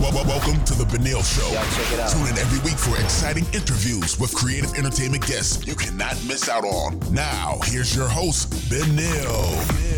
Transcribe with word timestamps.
Welcome 0.00 0.64
to 0.66 0.74
the 0.74 0.84
Benel 0.84 1.24
Show. 1.24 1.52
Y'all 1.52 1.64
check 1.74 1.92
it 1.92 1.98
out. 1.98 2.10
Tune 2.12 2.28
in 2.28 2.38
every 2.38 2.60
week 2.60 2.78
for 2.78 2.96
exciting 3.00 3.44
interviews 3.52 4.16
with 4.20 4.32
creative 4.32 4.72
entertainment 4.74 5.26
guests 5.26 5.66
you 5.66 5.74
cannot 5.74 6.12
miss 6.24 6.48
out 6.48 6.64
on. 6.64 7.00
Now, 7.12 7.58
here's 7.64 7.96
your 7.96 8.06
host, 8.06 8.52
Benel. 8.70 9.88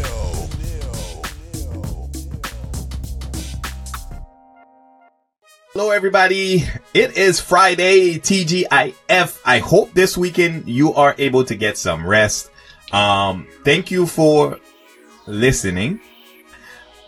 Hello, 5.74 5.90
everybody. 5.90 6.64
It 6.94 7.18
is 7.18 7.38
Friday, 7.38 8.18
TGIF. 8.18 9.40
I 9.44 9.58
hope 9.58 9.92
this 9.92 10.16
weekend 10.16 10.66
you 10.66 10.94
are 10.94 11.14
able 11.18 11.44
to 11.44 11.54
get 11.54 11.76
some 11.76 12.06
rest. 12.06 12.50
Um, 12.90 13.46
thank 13.64 13.90
you 13.90 14.06
for 14.06 14.58
listening. 15.26 16.00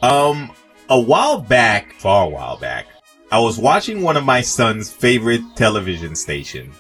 Um, 0.02 0.52
a 0.88 1.00
while 1.00 1.40
back, 1.40 1.92
far 1.94 2.26
a 2.26 2.28
while 2.28 2.56
back, 2.56 2.86
I 3.30 3.38
was 3.38 3.58
watching 3.58 4.02
one 4.02 4.16
of 4.16 4.24
my 4.24 4.40
son's 4.40 4.92
favorite 4.92 5.42
television 5.56 6.14
stations, 6.14 6.74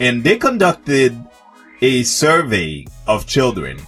and 0.00 0.24
they 0.24 0.36
conducted 0.36 1.16
a 1.80 2.02
survey 2.02 2.86
of 3.06 3.26
children. 3.26 3.78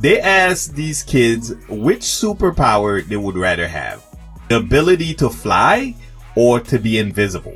They 0.00 0.20
asked 0.20 0.74
these 0.74 1.02
kids 1.02 1.54
which 1.68 2.00
superpower 2.00 3.04
they 3.04 3.16
would 3.16 3.36
rather 3.36 3.68
have. 3.68 4.04
The 4.48 4.56
ability 4.56 5.14
to 5.14 5.30
fly 5.30 5.94
or 6.34 6.60
to 6.60 6.78
be 6.78 6.98
invisible. 6.98 7.54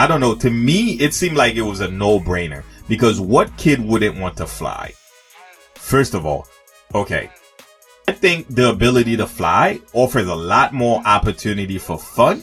I 0.00 0.06
don't 0.06 0.20
know. 0.20 0.34
To 0.36 0.50
me, 0.50 0.92
it 1.00 1.14
seemed 1.14 1.36
like 1.36 1.54
it 1.56 1.62
was 1.62 1.80
a 1.80 1.90
no-brainer 1.90 2.62
because 2.88 3.20
what 3.20 3.56
kid 3.56 3.80
wouldn't 3.84 4.18
want 4.18 4.36
to 4.36 4.46
fly? 4.46 4.92
First 5.74 6.14
of 6.14 6.26
all, 6.26 6.46
okay. 6.94 7.30
I 8.08 8.12
think 8.12 8.46
the 8.48 8.70
ability 8.70 9.18
to 9.18 9.26
fly 9.26 9.82
offers 9.92 10.28
a 10.28 10.34
lot 10.34 10.72
more 10.72 11.02
opportunity 11.04 11.76
for 11.76 11.98
fun, 11.98 12.40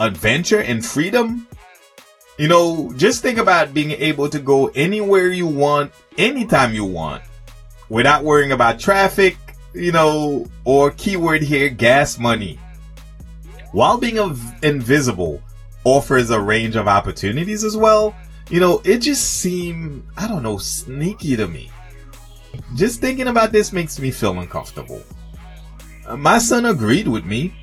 adventure, 0.00 0.58
and 0.58 0.84
freedom. 0.84 1.46
You 2.36 2.48
know, 2.48 2.92
just 2.96 3.22
think 3.22 3.38
about 3.38 3.72
being 3.72 3.92
able 3.92 4.28
to 4.28 4.40
go 4.40 4.72
anywhere 4.74 5.28
you 5.28 5.46
want, 5.46 5.92
anytime 6.18 6.74
you 6.74 6.84
want, 6.84 7.22
without 7.88 8.24
worrying 8.24 8.50
about 8.50 8.80
traffic, 8.80 9.36
you 9.72 9.92
know, 9.92 10.46
or 10.64 10.90
keyword 10.90 11.42
here, 11.42 11.68
gas 11.68 12.18
money. 12.18 12.58
While 13.70 13.98
being 13.98 14.18
invisible 14.64 15.40
offers 15.84 16.30
a 16.30 16.40
range 16.40 16.74
of 16.74 16.88
opportunities 16.88 17.62
as 17.62 17.76
well, 17.76 18.16
you 18.50 18.58
know, 18.58 18.82
it 18.84 18.98
just 18.98 19.38
seemed, 19.38 20.04
I 20.16 20.26
don't 20.26 20.42
know, 20.42 20.58
sneaky 20.58 21.36
to 21.36 21.46
me. 21.46 21.70
Just 22.74 23.00
thinking 23.00 23.28
about 23.28 23.52
this 23.52 23.72
makes 23.72 23.98
me 23.98 24.10
feel 24.10 24.38
uncomfortable. 24.38 25.02
Uh, 26.06 26.16
My 26.16 26.38
son 26.38 26.66
agreed 26.66 27.08
with 27.08 27.24
me. 27.24 27.54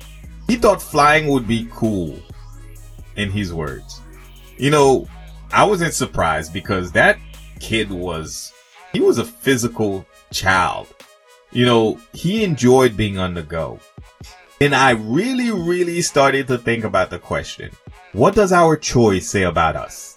He 0.48 0.56
thought 0.56 0.82
flying 0.82 1.28
would 1.28 1.46
be 1.46 1.68
cool, 1.72 2.18
in 3.16 3.30
his 3.30 3.52
words. 3.52 4.00
You 4.56 4.70
know, 4.70 5.08
I 5.52 5.64
wasn't 5.64 5.94
surprised 5.94 6.52
because 6.52 6.92
that 6.92 7.18
kid 7.60 7.90
was, 7.90 8.52
he 8.92 9.00
was 9.00 9.18
a 9.18 9.24
physical 9.24 10.06
child. 10.32 10.88
You 11.52 11.66
know, 11.66 12.00
he 12.12 12.44
enjoyed 12.44 12.96
being 12.96 13.18
on 13.18 13.34
the 13.34 13.42
go. 13.42 13.78
And 14.60 14.74
I 14.74 14.90
really, 14.92 15.50
really 15.50 16.00
started 16.02 16.46
to 16.48 16.58
think 16.58 16.84
about 16.84 17.10
the 17.10 17.18
question 17.18 17.70
what 18.12 18.34
does 18.34 18.52
our 18.52 18.76
choice 18.76 19.28
say 19.28 19.44
about 19.44 19.74
us? 19.74 20.14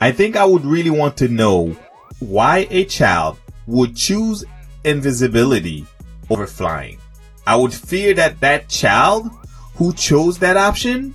I 0.00 0.12
think 0.12 0.36
I 0.36 0.44
would 0.44 0.66
really 0.66 0.90
want 0.90 1.16
to 1.18 1.28
know 1.28 1.74
why 2.18 2.66
a 2.70 2.84
child 2.84 3.38
would 3.66 3.96
choose 3.96 4.44
invisibility 4.84 5.86
over 6.30 6.46
flying. 6.46 6.98
I 7.46 7.56
would 7.56 7.74
fear 7.74 8.14
that 8.14 8.40
that 8.40 8.68
child 8.68 9.30
who 9.74 9.92
chose 9.92 10.38
that 10.38 10.56
option 10.56 11.14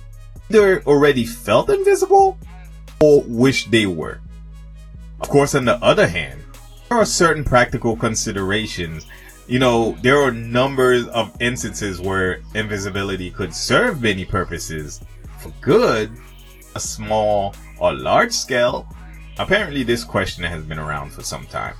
either 0.50 0.82
already 0.82 1.24
felt 1.24 1.70
invisible 1.70 2.38
or 3.00 3.22
wished 3.26 3.70
they 3.70 3.86
were. 3.86 4.20
Of 5.20 5.28
course, 5.28 5.54
on 5.54 5.64
the 5.64 5.82
other 5.82 6.06
hand, 6.06 6.42
there 6.88 6.98
are 6.98 7.04
certain 7.04 7.44
practical 7.44 7.96
considerations. 7.96 9.06
You 9.46 9.58
know, 9.58 9.92
there 10.02 10.20
are 10.22 10.30
numbers 10.30 11.06
of 11.08 11.34
instances 11.40 12.00
where 12.00 12.40
invisibility 12.54 13.30
could 13.30 13.54
serve 13.54 14.02
many 14.02 14.24
purposes 14.24 15.00
for 15.38 15.52
good, 15.60 16.10
a 16.74 16.80
small 16.80 17.54
or 17.78 17.92
large 17.94 18.32
scale. 18.32 18.86
Apparently, 19.38 19.82
this 19.82 20.04
question 20.04 20.44
has 20.44 20.64
been 20.64 20.78
around 20.78 21.12
for 21.12 21.22
some 21.22 21.46
time. 21.46 21.74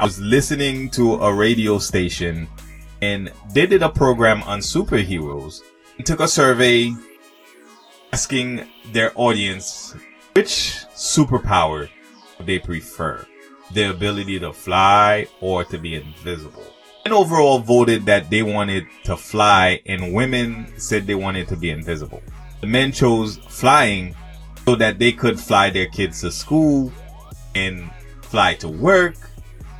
I 0.00 0.04
was 0.04 0.18
listening 0.18 0.88
to 0.92 1.16
a 1.16 1.30
radio 1.30 1.78
station 1.78 2.48
and 3.02 3.30
they 3.52 3.66
did 3.66 3.82
a 3.82 3.90
program 3.90 4.42
on 4.44 4.60
superheroes. 4.60 5.60
And 5.98 6.06
took 6.06 6.20
a 6.20 6.26
survey 6.26 6.94
asking 8.10 8.66
their 8.92 9.12
audience 9.14 9.94
which 10.32 10.86
superpower 10.94 11.90
they 12.40 12.58
prefer 12.58 13.26
the 13.74 13.90
ability 13.90 14.38
to 14.38 14.54
fly 14.54 15.26
or 15.42 15.64
to 15.64 15.76
be 15.76 15.96
invisible. 15.96 16.64
And 17.04 17.12
overall 17.12 17.58
voted 17.58 18.06
that 18.06 18.30
they 18.30 18.42
wanted 18.42 18.86
to 19.04 19.18
fly 19.18 19.82
and 19.84 20.14
women 20.14 20.72
said 20.78 21.06
they 21.06 21.14
wanted 21.14 21.46
to 21.48 21.56
be 21.56 21.68
invisible. 21.68 22.22
The 22.62 22.68
men 22.68 22.92
chose 22.92 23.36
flying 23.36 24.16
so 24.64 24.76
that 24.76 24.98
they 24.98 25.12
could 25.12 25.38
fly 25.38 25.68
their 25.68 25.88
kids 25.88 26.22
to 26.22 26.32
school 26.32 26.90
and 27.54 27.90
fly 28.22 28.54
to 28.54 28.68
work 28.68 29.16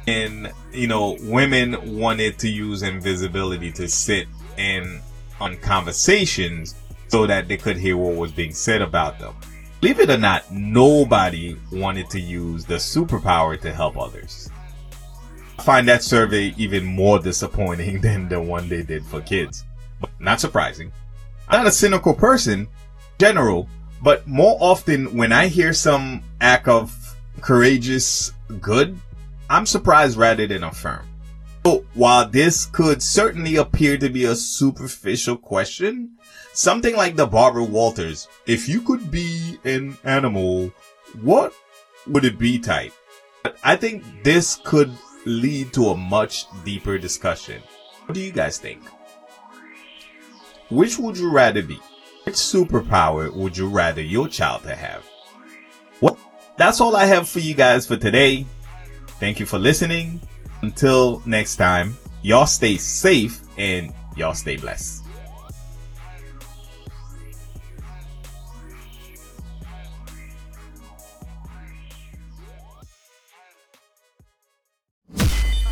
and 0.07 0.53
you 0.73 0.87
know 0.87 1.17
women 1.23 1.99
wanted 1.99 2.39
to 2.39 2.49
use 2.49 2.83
invisibility 2.83 3.71
to 3.73 3.89
sit 3.89 4.27
in 4.57 5.01
on 5.41 5.57
conversations 5.59 6.75
so 7.09 7.27
that 7.27 7.49
they 7.49 7.57
could 7.57 7.77
hear 7.77 7.97
what 7.97 8.17
was 8.17 8.33
being 8.33 8.53
said 8.53 8.83
about 8.83 9.19
them. 9.19 9.35
Believe 9.81 10.01
it 10.01 10.11
or 10.11 10.19
not 10.19 10.51
nobody 10.53 11.57
wanted 11.73 12.11
to 12.11 12.21
use 12.21 12.65
the 12.65 12.75
superpower 12.75 13.59
to 13.61 13.73
help 13.73 13.99
others. 13.99 14.51
I 15.59 15.63
find 15.63 15.89
that 15.89 16.03
survey 16.03 16.55
even 16.57 16.85
more 16.85 17.19
disappointing 17.19 18.01
than 18.03 18.29
the 18.29 18.41
one 18.41 18.69
they 18.69 18.83
did 18.83 19.05
for 19.07 19.21
kids. 19.21 19.65
But 20.01 20.11
not 20.19 20.41
surprising. 20.41 20.93
I'm 21.49 21.61
not 21.61 21.67
a 21.67 21.73
cynical 21.73 22.15
person 22.15 22.69
general 23.21 23.69
but 24.03 24.27
more 24.27 24.57
often 24.61 25.15
when 25.15 25.31
i 25.31 25.47
hear 25.47 25.75
some 25.75 26.23
act 26.41 26.67
of 26.69 27.15
courageous 27.43 28.33
good 28.63 28.99
I'm 29.51 29.67
surprised 29.67 30.17
rather 30.17 30.47
than 30.47 30.63
affirmed. 30.63 31.09
So 31.67 31.85
while 31.95 32.27
this 32.29 32.67
could 32.67 33.03
certainly 33.03 33.57
appear 33.57 33.99
to 33.99 34.09
be 34.09 34.25
a 34.25 34.37
superficial 34.37 35.37
question, 35.37 36.13
something 36.53 36.97
like 36.97 37.17
the 37.17 37.27
Barbara 37.27 37.65
Walters, 37.65 38.29
if 38.47 38.69
you 38.69 38.81
could 38.81 39.11
be 39.11 39.59
an 39.65 39.99
animal, 40.05 40.73
what 41.21 41.53
would 42.07 42.25
it 42.25 42.39
be 42.39 42.61
type? 42.61 42.93
I 43.65 43.75
think 43.75 44.05
this 44.23 44.61
could 44.65 44.93
lead 45.27 45.73
to 45.73 45.89
a 45.89 45.97
much 45.97 46.47
deeper 46.65 46.97
discussion. 46.97 47.61
What 48.07 48.15
do 48.15 48.21
you 48.21 48.33
guys 48.33 48.57
think? 48.57 48.83
Which 50.71 50.97
would 50.97 51.19
you 51.19 51.29
rather 51.29 51.63
be? 51.63 51.81
Which 52.23 52.37
superpower 52.37 53.35
would 53.35 53.57
you 53.57 53.69
rather 53.69 54.01
your 54.01 54.29
child 54.29 54.63
to 54.63 54.77
have? 54.77 55.05
Well, 56.01 56.17
that's 56.57 56.81
all 56.81 56.95
I 56.95 57.07
have 57.07 57.29
for 57.29 57.41
you 57.41 57.55
guys 57.55 57.87
for 57.87 57.97
today. 57.97 58.47
Thank 59.21 59.39
you 59.39 59.47
for 59.47 59.59
listening. 59.59 60.19
Until 60.63 61.23
next 61.27 61.57
time, 61.57 61.97
y'all 62.23 62.47
stay 62.47 62.77
safe 62.79 63.41
and 63.59 63.93
y'all 64.17 64.35
stay 64.35 64.57
blessed. 64.57 65.05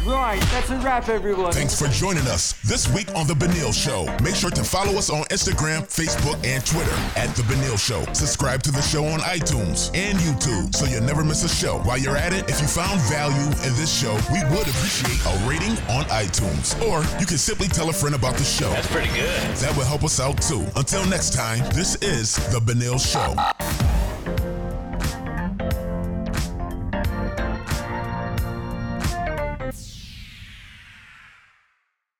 Right, 0.09 0.41
that's 0.53 0.71
a 0.71 0.77
wrap, 0.79 1.11
everyone. 1.11 1.53
Thanks 1.53 1.79
for 1.79 1.87
joining 1.89 2.27
us 2.29 2.55
this 2.63 2.89
week 2.95 3.15
on 3.15 3.27
The 3.27 3.35
Benel 3.35 3.75
Show. 3.75 4.07
Make 4.25 4.37
sure 4.37 4.49
to 4.49 4.65
follow 4.65 4.97
us 4.97 5.11
on 5.11 5.25
Instagram, 5.25 5.83
Facebook, 5.83 6.43
and 6.47 6.65
Twitter 6.65 6.97
at 7.15 7.37
The 7.37 7.43
Benel 7.43 7.79
Show. 7.79 8.11
Subscribe 8.15 8.63
to 8.63 8.71
the 8.71 8.81
show 8.81 9.05
on 9.05 9.21
iTunes 9.21 9.95
and 9.95 10.19
YouTube 10.19 10.75
so 10.75 10.87
you'll 10.87 11.03
never 11.03 11.23
miss 11.23 11.45
a 11.45 11.49
show. 11.49 11.81
While 11.81 11.99
you're 11.99 12.17
at 12.17 12.33
it, 12.33 12.49
if 12.49 12.59
you 12.59 12.67
found 12.67 12.99
value 13.03 13.49
in 13.69 13.77
this 13.77 13.93
show, 13.93 14.15
we 14.33 14.41
would 14.49 14.67
appreciate 14.67 15.21
a 15.27 15.47
rating 15.47 15.77
on 15.91 16.05
iTunes. 16.07 16.73
Or 16.89 17.05
you 17.21 17.27
can 17.27 17.37
simply 17.37 17.69
tell 17.69 17.91
a 17.91 17.93
friend 17.93 18.15
about 18.15 18.37
the 18.37 18.45
show. 18.45 18.71
That's 18.71 18.91
pretty 18.91 19.13
good. 19.13 19.43
That 19.57 19.77
will 19.77 19.85
help 19.85 20.05
us 20.05 20.21
out 20.21 20.41
too. 20.41 20.65
Until 20.75 21.05
next 21.05 21.35
time, 21.35 21.59
this 21.75 21.97
is 21.97 22.37
The 22.51 22.61
Benel 22.61 22.99
Show. 22.99 23.37